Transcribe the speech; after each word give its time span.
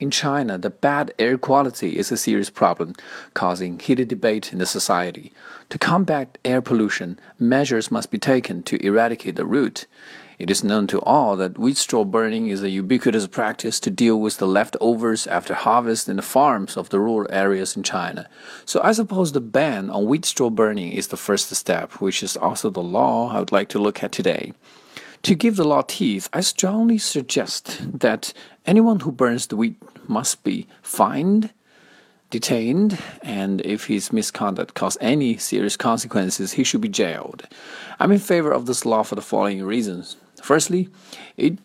In 0.00 0.10
China, 0.10 0.56
the 0.56 0.70
bad 0.70 1.12
air 1.18 1.36
quality 1.36 1.98
is 1.98 2.10
a 2.10 2.16
serious 2.16 2.48
problem, 2.48 2.94
causing 3.34 3.78
heated 3.78 4.08
debate 4.08 4.50
in 4.50 4.58
the 4.58 4.64
society. 4.64 5.30
To 5.68 5.78
combat 5.78 6.38
air 6.42 6.62
pollution, 6.62 7.20
measures 7.38 7.90
must 7.90 8.10
be 8.10 8.18
taken 8.18 8.62
to 8.62 8.82
eradicate 8.82 9.36
the 9.36 9.44
root. 9.44 9.86
It 10.38 10.48
is 10.48 10.64
known 10.64 10.86
to 10.86 11.02
all 11.02 11.36
that 11.36 11.58
wheat 11.58 11.76
straw 11.76 12.04
burning 12.04 12.48
is 12.48 12.62
a 12.62 12.70
ubiquitous 12.70 13.26
practice 13.26 13.78
to 13.80 13.90
deal 13.90 14.18
with 14.18 14.38
the 14.38 14.46
leftovers 14.46 15.26
after 15.26 15.52
harvest 15.52 16.08
in 16.08 16.16
the 16.16 16.22
farms 16.22 16.78
of 16.78 16.88
the 16.88 16.98
rural 16.98 17.28
areas 17.30 17.76
in 17.76 17.82
China. 17.82 18.26
So 18.64 18.80
I 18.82 18.92
suppose 18.92 19.32
the 19.32 19.42
ban 19.42 19.90
on 19.90 20.06
wheat 20.06 20.24
straw 20.24 20.48
burning 20.48 20.92
is 20.92 21.08
the 21.08 21.18
first 21.18 21.54
step, 21.54 21.92
which 22.00 22.22
is 22.22 22.38
also 22.38 22.70
the 22.70 22.80
law 22.80 23.36
I 23.36 23.38
would 23.38 23.52
like 23.52 23.68
to 23.68 23.78
look 23.78 24.02
at 24.02 24.12
today. 24.12 24.54
To 25.22 25.34
give 25.34 25.56
the 25.56 25.64
law 25.64 25.82
teeth, 25.82 26.28
I 26.32 26.40
strongly 26.40 26.98
suggest 26.98 27.80
that 28.00 28.32
anyone 28.64 29.00
who 29.00 29.12
burns 29.12 29.46
the 29.46 29.56
wheat 29.56 29.76
must 30.08 30.42
be 30.42 30.66
fined, 30.82 31.50
detained, 32.30 32.98
and 33.22 33.60
if 33.60 33.86
his 33.86 34.12
misconduct 34.12 34.74
cause 34.74 34.96
any 35.00 35.36
serious 35.36 35.76
consequences, 35.76 36.52
he 36.52 36.64
should 36.64 36.80
be 36.80 36.88
jailed. 36.88 37.46
I'm 37.98 38.12
in 38.12 38.18
favor 38.18 38.50
of 38.50 38.64
this 38.64 38.86
law 38.86 39.02
for 39.02 39.14
the 39.14 39.22
following 39.22 39.62
reasons. 39.62 40.16
Firstly, 40.42 40.88
it 41.36 41.58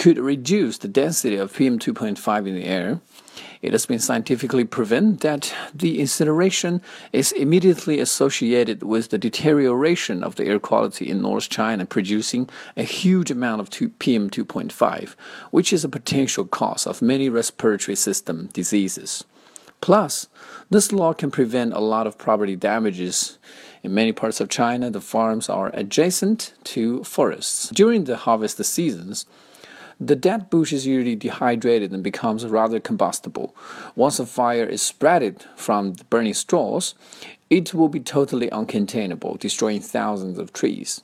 could 0.00 0.18
reduce 0.18 0.78
the 0.78 0.88
density 0.88 1.36
of 1.36 1.52
PM2.5 1.52 2.48
in 2.48 2.54
the 2.54 2.64
air. 2.64 3.00
It 3.60 3.72
has 3.72 3.84
been 3.84 3.98
scientifically 3.98 4.64
proven 4.64 5.16
that 5.16 5.54
the 5.74 6.00
incineration 6.00 6.80
is 7.12 7.32
immediately 7.32 8.00
associated 8.00 8.82
with 8.82 9.10
the 9.10 9.18
deterioration 9.18 10.24
of 10.24 10.36
the 10.36 10.46
air 10.46 10.58
quality 10.58 11.10
in 11.10 11.20
North 11.20 11.50
China, 11.50 11.84
producing 11.84 12.48
a 12.78 12.82
huge 12.82 13.30
amount 13.30 13.60
of 13.60 13.68
PM2.5, 13.68 15.10
which 15.50 15.70
is 15.70 15.84
a 15.84 15.88
potential 15.90 16.46
cause 16.46 16.86
of 16.86 17.02
many 17.02 17.28
respiratory 17.28 17.94
system 17.94 18.48
diseases. 18.54 19.24
Plus, 19.82 20.28
this 20.70 20.92
law 20.92 21.12
can 21.12 21.30
prevent 21.30 21.74
a 21.74 21.80
lot 21.80 22.06
of 22.06 22.16
property 22.16 22.56
damages. 22.56 23.38
In 23.82 23.92
many 23.92 24.12
parts 24.12 24.40
of 24.40 24.48
China, 24.48 24.90
the 24.90 25.02
farms 25.02 25.50
are 25.50 25.70
adjacent 25.74 26.54
to 26.64 27.04
forests. 27.04 27.68
During 27.68 28.04
the 28.04 28.16
harvest 28.16 28.64
seasons, 28.64 29.26
the 30.00 30.16
dead 30.16 30.48
bush 30.48 30.72
is 30.72 30.86
usually 30.86 31.14
dehydrated 31.14 31.92
and 31.92 32.02
becomes 32.02 32.46
rather 32.46 32.80
combustible. 32.80 33.54
Once 33.94 34.18
a 34.18 34.24
fire 34.24 34.64
is 34.64 34.80
spreaded 34.80 35.42
from 35.56 35.92
the 35.92 36.04
burning 36.04 36.32
straws, 36.32 36.94
it 37.50 37.74
will 37.74 37.90
be 37.90 38.00
totally 38.00 38.48
uncontainable, 38.48 39.38
destroying 39.38 39.80
thousands 39.80 40.38
of 40.38 40.54
trees. 40.54 41.02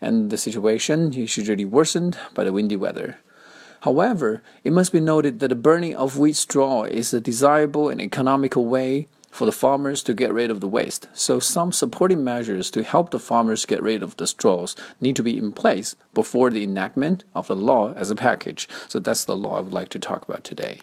And 0.00 0.30
the 0.30 0.38
situation 0.38 1.12
is 1.12 1.36
usually 1.36 1.66
worsened 1.66 2.16
by 2.32 2.44
the 2.44 2.52
windy 2.52 2.76
weather. 2.76 3.18
However, 3.82 4.42
it 4.64 4.72
must 4.72 4.92
be 4.92 5.00
noted 5.00 5.40
that 5.40 5.48
the 5.48 5.54
burning 5.54 5.94
of 5.94 6.18
wheat 6.18 6.36
straw 6.36 6.84
is 6.84 7.12
a 7.12 7.20
desirable 7.20 7.90
and 7.90 8.00
economical 8.00 8.64
way 8.64 9.08
for 9.30 9.46
the 9.46 9.52
farmers 9.52 10.02
to 10.02 10.14
get 10.14 10.32
rid 10.32 10.50
of 10.50 10.60
the 10.60 10.68
waste. 10.68 11.08
So 11.12 11.38
some 11.38 11.72
supporting 11.72 12.24
measures 12.24 12.70
to 12.72 12.82
help 12.82 13.10
the 13.10 13.18
farmers 13.18 13.64
get 13.64 13.82
rid 13.82 14.02
of 14.02 14.16
the 14.16 14.26
straws 14.26 14.76
need 15.00 15.16
to 15.16 15.22
be 15.22 15.38
in 15.38 15.52
place 15.52 15.96
before 16.12 16.50
the 16.50 16.64
enactment 16.64 17.24
of 17.34 17.46
the 17.46 17.56
law 17.56 17.92
as 17.94 18.10
a 18.10 18.16
package. 18.16 18.68
So 18.88 18.98
that's 18.98 19.24
the 19.24 19.36
law 19.36 19.56
I 19.56 19.60
would 19.60 19.72
like 19.72 19.88
to 19.90 19.98
talk 19.98 20.28
about 20.28 20.44
today. 20.44 20.80